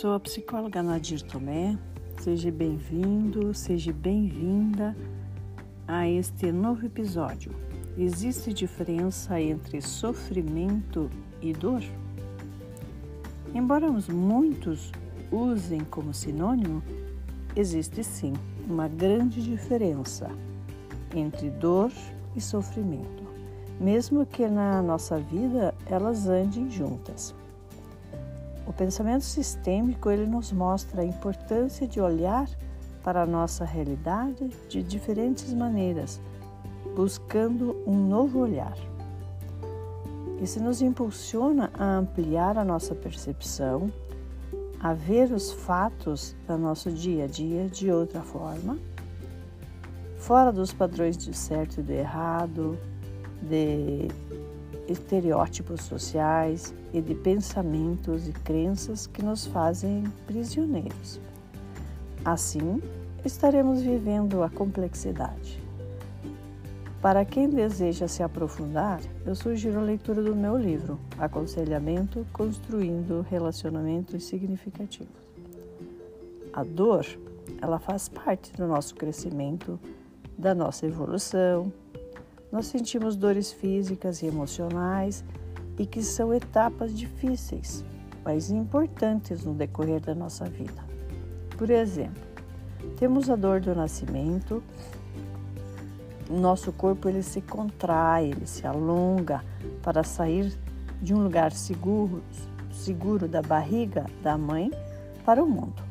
sou 0.00 0.14
a 0.14 0.20
psicóloga 0.20 0.82
Nadir 0.82 1.20
Tomé. 1.20 1.78
Seja 2.22 2.50
bem-vindo, 2.50 3.52
seja 3.52 3.92
bem-vinda 3.92 4.96
a 5.86 6.08
este 6.08 6.50
novo 6.50 6.86
episódio. 6.86 7.52
Existe 7.98 8.50
diferença 8.50 9.38
entre 9.38 9.82
sofrimento 9.82 11.10
e 11.42 11.52
dor? 11.52 11.82
Embora 13.54 13.90
muitos 14.08 14.90
usem 15.30 15.80
como 15.80 16.14
sinônimo, 16.14 16.82
existe 17.54 18.02
sim 18.02 18.32
uma 18.66 18.88
grande 18.88 19.42
diferença 19.42 20.30
entre 21.14 21.50
dor 21.50 21.92
e 22.34 22.40
sofrimento, 22.40 23.22
mesmo 23.78 24.24
que 24.24 24.48
na 24.48 24.80
nossa 24.80 25.18
vida 25.18 25.74
elas 25.84 26.26
andem 26.26 26.70
juntas. 26.70 27.38
O 28.70 28.72
pensamento 28.72 29.24
sistêmico 29.24 30.08
ele 30.12 30.26
nos 30.26 30.52
mostra 30.52 31.02
a 31.02 31.04
importância 31.04 31.88
de 31.88 32.00
olhar 32.00 32.48
para 33.02 33.22
a 33.22 33.26
nossa 33.26 33.64
realidade 33.64 34.48
de 34.68 34.80
diferentes 34.80 35.52
maneiras, 35.52 36.20
buscando 36.94 37.82
um 37.84 37.96
novo 37.96 38.38
olhar. 38.38 38.76
Isso 40.40 40.62
nos 40.62 40.80
impulsiona 40.80 41.72
a 41.76 41.96
ampliar 41.96 42.56
a 42.56 42.64
nossa 42.64 42.94
percepção, 42.94 43.92
a 44.78 44.94
ver 44.94 45.32
os 45.32 45.50
fatos 45.50 46.36
do 46.46 46.56
nosso 46.56 46.92
dia 46.92 47.24
a 47.24 47.26
dia 47.26 47.66
de 47.66 47.90
outra 47.90 48.20
forma, 48.20 48.78
fora 50.16 50.52
dos 50.52 50.72
padrões 50.72 51.16
de 51.16 51.36
certo 51.36 51.80
e 51.80 51.82
do 51.82 51.90
errado, 51.90 52.78
de 53.42 54.06
estereótipos 54.90 55.82
sociais 55.82 56.74
e 56.92 57.00
de 57.00 57.14
pensamentos 57.14 58.28
e 58.28 58.32
crenças 58.32 59.06
que 59.06 59.22
nos 59.22 59.46
fazem 59.46 60.04
prisioneiros. 60.26 61.20
Assim, 62.24 62.82
estaremos 63.24 63.80
vivendo 63.80 64.42
a 64.42 64.50
complexidade. 64.50 65.62
Para 67.00 67.24
quem 67.24 67.48
deseja 67.48 68.06
se 68.06 68.22
aprofundar, 68.22 69.00
eu 69.24 69.34
sugiro 69.34 69.78
a 69.78 69.82
leitura 69.82 70.22
do 70.22 70.36
meu 70.36 70.56
livro, 70.56 70.98
Aconselhamento 71.18 72.26
Construindo 72.30 73.24
Relacionamentos 73.30 74.24
Significativos. 74.24 75.08
A 76.52 76.62
dor, 76.62 77.06
ela 77.62 77.78
faz 77.78 78.08
parte 78.08 78.52
do 78.52 78.66
nosso 78.66 78.94
crescimento, 78.94 79.80
da 80.36 80.54
nossa 80.54 80.84
evolução, 80.84 81.72
nós 82.52 82.66
sentimos 82.66 83.16
dores 83.16 83.52
físicas 83.52 84.22
e 84.22 84.26
emocionais 84.26 85.24
e 85.78 85.86
que 85.86 86.02
são 86.02 86.34
etapas 86.34 86.96
difíceis, 86.96 87.84
mas 88.24 88.50
importantes 88.50 89.44
no 89.44 89.54
decorrer 89.54 90.00
da 90.00 90.14
nossa 90.14 90.44
vida. 90.44 90.84
Por 91.56 91.70
exemplo, 91.70 92.22
temos 92.98 93.30
a 93.30 93.36
dor 93.36 93.60
do 93.60 93.74
nascimento, 93.74 94.62
nosso 96.28 96.72
corpo 96.72 97.08
ele 97.08 97.22
se 97.22 97.40
contrai, 97.40 98.30
ele 98.30 98.46
se 98.46 98.66
alonga 98.66 99.44
para 99.82 100.02
sair 100.02 100.52
de 101.00 101.14
um 101.14 101.22
lugar 101.22 101.52
seguro, 101.52 102.22
seguro 102.70 103.26
da 103.26 103.42
barriga 103.42 104.06
da 104.22 104.36
mãe 104.36 104.70
para 105.24 105.42
o 105.42 105.48
mundo. 105.48 105.82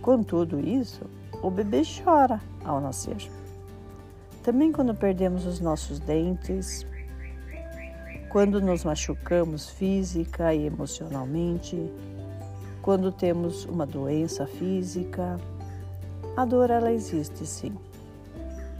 Com 0.00 0.22
tudo 0.22 0.60
isso, 0.60 1.04
o 1.42 1.50
bebê 1.50 1.82
chora 1.82 2.40
ao 2.64 2.80
nascer. 2.80 3.16
Também 4.42 4.72
quando 4.72 4.94
perdemos 4.94 5.46
os 5.46 5.60
nossos 5.60 6.00
dentes, 6.00 6.86
quando 8.28 8.60
nos 8.60 8.84
machucamos 8.84 9.68
física 9.68 10.52
e 10.52 10.66
emocionalmente, 10.66 11.90
quando 12.80 13.12
temos 13.12 13.64
uma 13.66 13.86
doença 13.86 14.46
física, 14.46 15.38
a 16.36 16.44
dor 16.44 16.70
ela 16.70 16.90
existe 16.90 17.46
sim, 17.46 17.72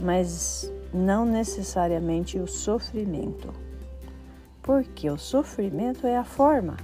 mas 0.00 0.73
não 0.93 1.25
necessariamente 1.25 2.39
o 2.39 2.47
sofrimento. 2.47 3.53
Porque 4.62 5.09
o 5.09 5.19
sofrimento 5.19 6.06
é 6.06 6.17
a 6.17 6.25
forma 6.25 6.77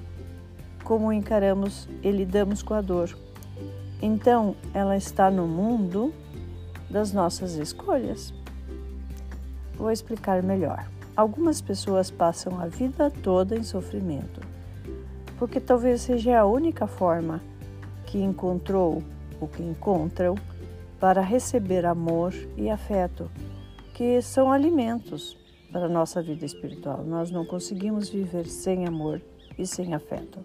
como 0.85 1.13
encaramos 1.13 1.89
e 2.03 2.11
lidamos 2.11 2.63
com 2.63 2.75
a 2.75 2.81
dor. 2.81 3.17
Então, 4.01 4.55
ela 4.73 4.97
está 4.97 5.31
no 5.31 5.47
mundo 5.47 6.15
das 6.89 7.13
nossas 7.13 7.55
escolhas. 7.57 8.33
Vou 9.79 9.93
explicar 9.93 10.43
melhor. 10.43 10.91
Algumas 11.17 11.61
pessoas 11.61 12.11
passam 12.11 12.61
a 12.61 12.67
vida 12.67 13.11
toda 13.23 13.57
em 13.57 13.63
sofrimento, 13.63 14.41
porque 15.39 15.61
talvez 15.61 16.01
seja 16.01 16.41
a 16.41 16.45
única 16.45 16.87
forma 16.87 17.41
que 18.07 18.19
encontrou 18.19 19.03
ou 19.41 19.47
que 19.47 19.63
encontram 19.63 20.35
para 20.99 21.21
receber 21.21 21.87
amor 21.87 22.35
e 22.57 22.69
afeto, 22.69 23.31
que 23.95 24.21
são 24.21 24.51
alimentos 24.51 25.37
para 25.71 25.87
a 25.87 25.89
nossa 25.89 26.21
vida 26.21 26.45
espiritual. 26.45 27.05
Nós 27.05 27.31
não 27.31 27.45
conseguimos 27.45 28.09
viver 28.09 28.47
sem 28.47 28.87
amor 28.87 29.21
e 29.57 29.65
sem 29.67 29.95
afeto. 29.95 30.41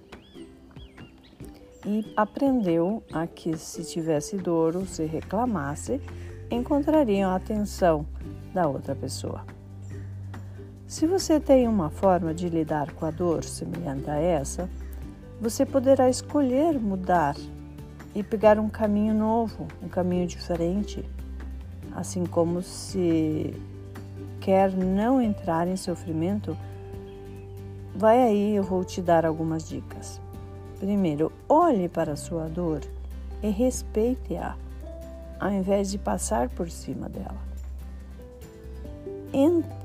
E 1.85 2.13
aprendeu 2.15 3.03
a 3.11 3.25
que 3.25 3.57
se 3.57 3.83
tivesse 3.83 4.37
dor 4.37 4.75
ou 4.75 4.85
se 4.85 5.05
reclamasse, 5.05 5.99
encontrariam 6.51 7.31
atenção 7.31 8.05
da 8.53 8.67
outra 8.67 8.95
pessoa. 8.95 9.43
Se 10.87 11.07
você 11.07 11.39
tem 11.39 11.67
uma 11.67 11.89
forma 11.89 12.33
de 12.33 12.47
lidar 12.47 12.91
com 12.91 13.05
a 13.05 13.11
dor 13.11 13.43
semelhante 13.43 14.09
a 14.09 14.17
essa, 14.17 14.69
você 15.41 15.65
poderá 15.65 16.07
escolher 16.07 16.79
mudar 16.79 17.35
e 18.13 18.21
pegar 18.21 18.59
um 18.59 18.69
caminho 18.69 19.13
novo, 19.13 19.67
um 19.81 19.87
caminho 19.87 20.27
diferente. 20.27 21.03
Assim 21.95 22.25
como 22.25 22.61
se 22.61 23.59
quer 24.39 24.71
não 24.71 25.19
entrar 25.19 25.67
em 25.67 25.75
sofrimento, 25.75 26.55
vai 27.95 28.21
aí, 28.21 28.55
eu 28.55 28.63
vou 28.63 28.83
te 28.83 29.01
dar 29.01 29.25
algumas 29.25 29.67
dicas. 29.67 30.21
Primeiro, 30.79 31.31
olhe 31.49 31.89
para 31.89 32.13
a 32.13 32.15
sua 32.15 32.47
dor 32.47 32.81
e 33.41 33.49
respeite-a, 33.49 34.55
ao 35.39 35.51
invés 35.51 35.89
de 35.89 35.97
passar 35.97 36.49
por 36.49 36.69
cima 36.69 37.09
dela 37.09 37.52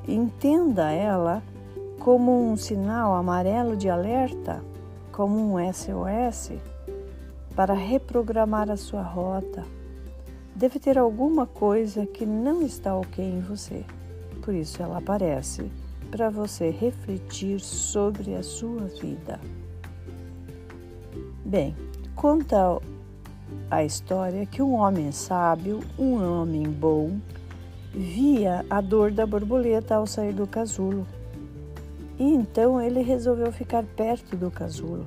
entenda 0.06 0.92
ela 0.92 1.42
como 1.98 2.50
um 2.50 2.56
sinal 2.56 3.14
amarelo 3.14 3.76
de 3.76 3.88
alerta, 3.88 4.62
como 5.10 5.36
um 5.36 5.72
SOS, 5.72 6.53
para 7.56 7.75
reprogramar 7.75 8.70
a 8.70 8.76
sua 8.76 9.03
rota. 9.03 9.64
Deve 10.54 10.78
ter 10.78 10.98
alguma 10.98 11.47
coisa 11.47 12.06
que 12.06 12.26
não 12.26 12.62
está 12.62 12.94
ok 12.94 13.25
em 13.25 13.41
você, 13.41 13.84
por 14.42 14.54
isso 14.54 14.82
ela 14.82 14.98
aparece 14.98 15.70
para 16.10 16.30
você 16.30 16.70
refletir 16.70 17.60
sobre 17.60 18.34
a 18.34 18.42
sua 18.42 18.84
vida. 19.00 19.41
Bem, 21.44 21.75
conta 22.15 22.78
a 23.70 23.84
história 23.84 24.47
que 24.47 24.62
um 24.62 24.75
homem 24.75 25.12
sábio, 25.12 25.80
um 25.98 26.15
homem 26.22 26.65
bom, 26.65 27.19
via 27.93 28.65
a 28.69 28.81
dor 28.81 29.10
da 29.10 29.26
borboleta 29.26 29.94
ao 29.94 30.06
sair 30.06 30.32
do 30.32 30.47
casulo. 30.47 31.06
E 32.19 32.25
então 32.25 32.81
ele 32.81 33.00
resolveu 33.00 33.50
ficar 33.53 33.84
perto 33.84 34.37
do 34.37 34.50
casulo, 34.50 35.06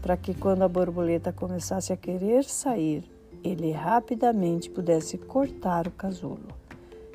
para 0.00 0.16
que 0.16 0.34
quando 0.34 0.62
a 0.62 0.68
borboleta 0.68 1.32
começasse 1.32 1.92
a 1.92 1.96
querer 1.96 2.44
sair, 2.44 3.04
ele 3.44 3.70
rapidamente 3.70 4.70
pudesse 4.70 5.18
cortar 5.18 5.86
o 5.86 5.90
casulo. 5.90 6.48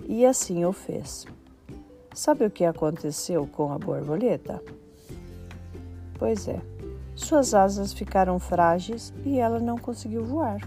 E 0.07 0.25
assim 0.25 0.63
o 0.65 0.71
fez. 0.71 1.25
Sabe 2.13 2.45
o 2.45 2.51
que 2.51 2.63
aconteceu 2.63 3.47
com 3.47 3.73
a 3.73 3.79
borboleta? 3.79 4.61
Pois 6.19 6.47
é, 6.47 6.61
suas 7.15 7.53
asas 7.53 7.93
ficaram 7.93 8.37
frágeis 8.39 9.13
e 9.25 9.39
ela 9.39 9.59
não 9.59 9.77
conseguiu 9.77 10.23
voar. 10.23 10.61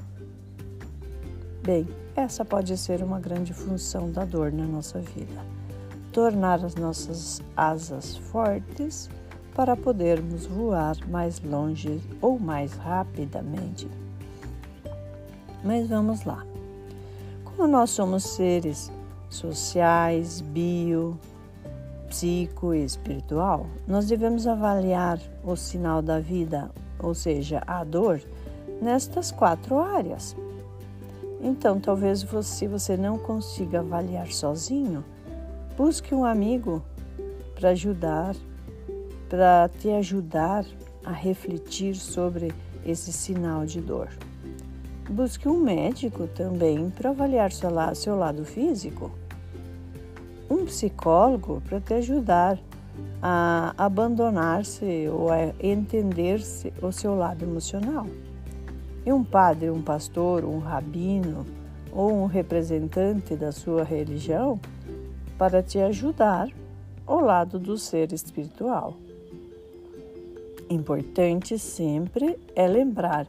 Bem, 1.62 1.86
essa 2.16 2.44
pode 2.44 2.76
ser 2.78 3.02
uma 3.02 3.20
grande 3.20 3.52
função 3.52 4.10
da 4.10 4.24
dor 4.24 4.50
na 4.50 4.64
nossa 4.64 4.98
vida. 4.98 5.44
Tornar 6.12 6.64
as 6.64 6.74
nossas 6.74 7.42
asas 7.54 8.16
fortes 8.16 9.10
para 9.54 9.76
podermos 9.76 10.46
voar 10.46 10.96
mais 11.08 11.40
longe 11.42 12.00
ou 12.22 12.38
mais 12.38 12.72
rapidamente. 12.72 13.86
Mas 15.62 15.88
vamos 15.88 16.24
lá. 16.24 16.44
Como 17.44 17.68
nós 17.68 17.90
somos 17.90 18.22
seres 18.24 18.90
sociais, 19.28 20.40
bio, 20.40 21.18
psico 22.08 22.72
e 22.72 22.82
espiritual, 22.82 23.66
nós 23.86 24.06
devemos 24.06 24.46
avaliar 24.46 25.20
o 25.44 25.54
sinal 25.54 26.00
da 26.00 26.18
vida, 26.18 26.70
ou 26.98 27.14
seja, 27.14 27.62
a 27.66 27.84
dor, 27.84 28.22
nestas 28.80 29.30
quatro 29.30 29.78
áreas. 29.78 30.34
Então, 31.40 31.78
talvez 31.78 32.26
se 32.42 32.66
você 32.66 32.96
não 32.96 33.18
consiga 33.18 33.80
avaliar 33.80 34.28
sozinho, 34.28 35.04
busque 35.76 36.14
um 36.14 36.24
amigo 36.24 36.82
para 37.54 37.70
ajudar, 37.70 38.34
para 39.28 39.68
te 39.78 39.90
ajudar 39.90 40.64
a 41.04 41.12
refletir 41.12 41.94
sobre 41.94 42.52
esse 42.84 43.12
sinal 43.12 43.64
de 43.66 43.80
dor. 43.80 44.08
Busque 45.08 45.48
um 45.48 45.60
médico 45.60 46.26
também 46.26 46.90
para 46.90 47.10
avaliar 47.10 47.52
seu 47.52 47.70
lado, 47.70 47.94
seu 47.94 48.16
lado 48.16 48.44
físico. 48.44 49.10
Um 50.50 50.64
psicólogo 50.64 51.62
para 51.68 51.80
te 51.80 51.94
ajudar 51.94 52.58
a 53.22 53.72
abandonar-se 53.78 55.08
ou 55.08 55.30
a 55.30 55.52
entender-se 55.60 56.72
o 56.82 56.90
seu 56.90 57.14
lado 57.14 57.44
emocional. 57.44 58.06
E 59.06 59.12
um 59.12 59.22
padre, 59.22 59.70
um 59.70 59.80
pastor, 59.80 60.44
um 60.44 60.58
rabino 60.58 61.46
ou 61.92 62.12
um 62.12 62.26
representante 62.26 63.36
da 63.36 63.52
sua 63.52 63.84
religião 63.84 64.58
para 65.38 65.62
te 65.62 65.78
ajudar 65.78 66.48
ao 67.06 67.20
lado 67.20 67.56
do 67.56 67.78
ser 67.78 68.12
espiritual. 68.12 68.96
Importante 70.68 71.56
sempre 71.56 72.36
é 72.56 72.66
lembrar 72.66 73.28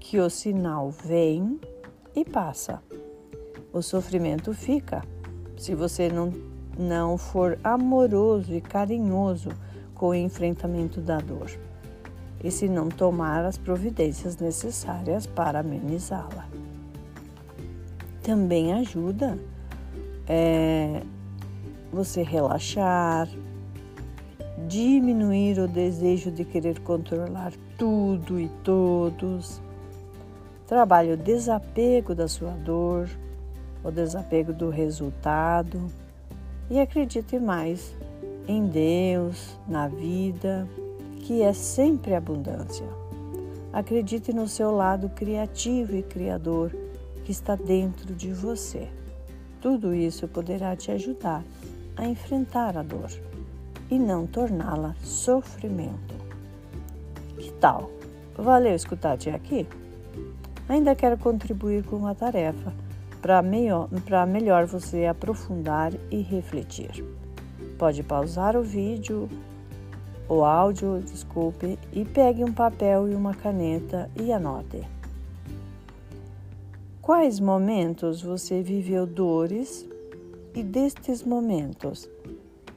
que 0.00 0.18
o 0.18 0.28
sinal 0.28 0.90
vem 0.90 1.60
e 2.16 2.24
passa. 2.24 2.82
O 3.72 3.80
sofrimento 3.80 4.52
fica. 4.52 5.04
Se 5.56 5.72
você 5.72 6.08
não, 6.08 6.32
não 6.76 7.16
for 7.16 7.56
amoroso 7.62 8.52
e 8.52 8.60
carinhoso 8.60 9.50
com 9.94 10.08
o 10.08 10.14
enfrentamento 10.14 11.00
da 11.00 11.18
dor 11.18 11.48
e 12.42 12.50
se 12.50 12.68
não 12.68 12.88
tomar 12.88 13.44
as 13.44 13.56
providências 13.56 14.36
necessárias 14.36 15.26
para 15.26 15.60
amenizá-la. 15.60 16.48
Também 18.22 18.72
ajuda 18.72 19.38
é, 20.28 21.02
você 21.92 22.22
relaxar, 22.22 23.28
diminuir 24.66 25.58
o 25.58 25.68
desejo 25.68 26.30
de 26.30 26.44
querer 26.44 26.80
controlar 26.80 27.52
tudo 27.76 28.40
e 28.40 28.48
todos. 28.64 29.60
Trabalhe 30.66 31.12
o 31.12 31.16
desapego 31.16 32.14
da 32.14 32.28
sua 32.28 32.52
dor, 32.52 33.08
o 33.84 33.90
desapego 33.90 34.52
do 34.52 34.70
resultado 34.70 35.86
e 36.70 36.80
acredite 36.80 37.38
mais 37.38 37.94
em 38.48 38.66
Deus, 38.66 39.58
na 39.68 39.88
vida, 39.88 40.66
que 41.22 41.40
é 41.40 41.52
sempre 41.52 42.14
abundância. 42.14 42.86
Acredite 43.72 44.32
no 44.32 44.46
seu 44.46 44.70
lado 44.70 45.08
criativo 45.08 45.96
e 45.96 46.02
criador 46.02 46.70
que 47.24 47.32
está 47.32 47.54
dentro 47.54 48.14
de 48.14 48.32
você. 48.32 48.88
Tudo 49.60 49.94
isso 49.94 50.28
poderá 50.28 50.76
te 50.76 50.90
ajudar 50.90 51.42
a 51.96 52.06
enfrentar 52.06 52.76
a 52.76 52.82
dor 52.82 53.10
e 53.90 53.98
não 53.98 54.26
torná-la 54.26 54.94
sofrimento. 55.02 56.14
Que 57.38 57.52
tal? 57.52 57.90
Valeu 58.36 58.74
escutar 58.74 59.12
até 59.12 59.32
aqui? 59.32 59.66
Ainda 60.68 60.94
quero 60.94 61.16
contribuir 61.16 61.84
com 61.84 61.96
uma 61.96 62.14
tarefa 62.14 62.72
para 63.20 63.40
melhor, 63.40 63.88
melhor 64.26 64.66
você 64.66 65.06
aprofundar 65.06 65.92
e 66.10 66.20
refletir. 66.20 67.04
Pode 67.78 68.02
pausar 68.02 68.56
o 68.56 68.62
vídeo, 68.62 69.28
o 70.32 70.44
áudio, 70.44 71.00
desculpe, 71.00 71.78
e 71.92 72.04
pegue 72.04 72.42
um 72.44 72.52
papel 72.52 73.08
e 73.08 73.14
uma 73.14 73.34
caneta 73.34 74.10
e 74.16 74.32
anote. 74.32 74.82
Quais 77.00 77.40
momentos 77.40 78.22
você 78.22 78.62
viveu 78.62 79.06
dores 79.06 79.86
e 80.54 80.62
destes 80.62 81.22
momentos 81.22 82.08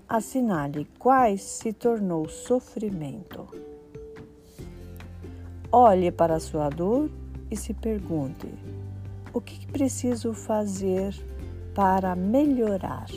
assinale 0.07 0.87
quais 0.99 1.41
se 1.41 1.73
tornou 1.73 2.29
sofrimento. 2.29 3.47
Olhe 5.71 6.11
para 6.11 6.35
a 6.35 6.39
sua 6.39 6.69
dor 6.69 7.09
e 7.49 7.57
se 7.57 7.73
pergunte: 7.73 8.47
o 9.33 9.41
que 9.41 9.65
preciso 9.67 10.33
fazer 10.33 11.13
para 11.73 12.15
melhorar? 12.15 13.07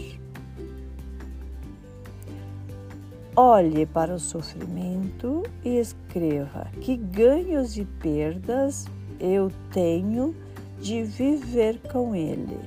Olhe 3.41 3.87
para 3.87 4.13
o 4.13 4.19
sofrimento 4.19 5.45
e 5.65 5.79
escreva 5.79 6.67
que 6.81 6.97
ganhos 6.97 7.79
e 7.79 7.85
perdas 7.85 8.87
eu 9.21 9.53
tenho 9.71 10.35
de 10.81 11.05
viver 11.05 11.81
com 11.93 12.17
ele 12.17 12.59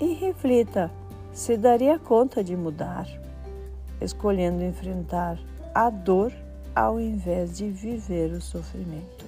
e 0.00 0.14
reflita 0.14 0.90
se 1.32 1.56
daria 1.56 1.96
conta 1.96 2.42
de 2.42 2.56
mudar, 2.56 3.06
escolhendo 4.00 4.64
enfrentar 4.64 5.38
a 5.72 5.90
dor 5.90 6.32
ao 6.74 6.98
invés 6.98 7.56
de 7.56 7.70
viver 7.70 8.32
o 8.32 8.40
sofrimento. 8.40 9.24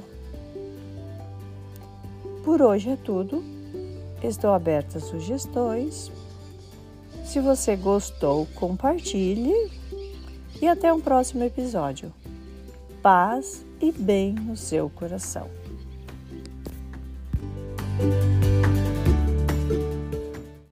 Por 2.45 2.61
hoje 2.61 2.91
é 2.91 2.97
tudo. 2.97 3.41
Estou 4.21 4.51
aberta 4.51 4.99
a 4.99 5.01
sugestões. 5.01 6.11
Se 7.37 7.41
você 7.43 7.77
gostou, 7.77 8.49
compartilhe 8.55 9.71
e 10.59 10.67
até 10.67 10.91
um 10.91 10.99
próximo 10.99 11.45
episódio. 11.45 12.11
Paz 13.03 13.63
e 13.79 13.93
bem 13.93 14.33
no 14.33 14.57
seu 14.57 14.89
coração. 14.89 15.47